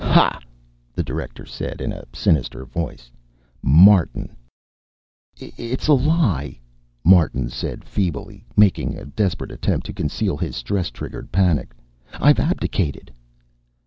"Ha!" 0.03 0.41
the 0.95 1.03
director 1.03 1.45
said 1.45 1.79
in 1.79 1.91
a 1.93 2.05
sinister 2.11 2.65
voice. 2.65 3.11
"Martin." 3.61 4.35
"It's 5.39 5.87
a 5.87 5.93
lie," 5.93 6.57
Martin 7.03 7.49
said 7.51 7.83
feebly, 7.85 8.43
making 8.57 8.97
a 8.97 9.05
desperate 9.05 9.51
attempt 9.51 9.85
to 9.85 9.93
conceal 9.93 10.37
his 10.37 10.55
stress 10.55 10.89
triggered 10.89 11.31
panic. 11.31 11.75
"I've 12.13 12.39
abdicated." 12.39 13.11